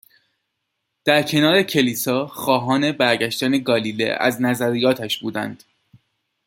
[1.05, 5.63] در کنار کلیسا، خواهان برگشتن گالیه از نظریاتش بودند.